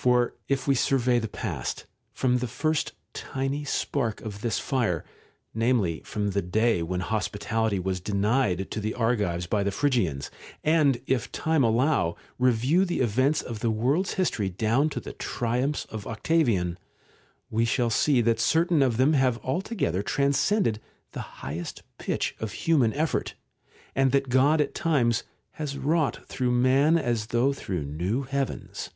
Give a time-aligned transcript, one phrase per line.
[0.00, 5.04] For if we survey the past, from the first tiny spark of this fire,
[5.52, 10.30] namely from the day when hospi tality was denied to the Argives by the Phrygians,
[10.64, 15.84] and, if time allow, review the events of the world's history down to the triumphs
[15.90, 16.78] of Octavian,
[17.50, 20.80] we shall see that certain of them have altogether transcended
[21.12, 23.34] the highest pitch of human effort,
[23.94, 25.24] and that God at times
[25.60, 28.88] has wrought through man as though through new heavens.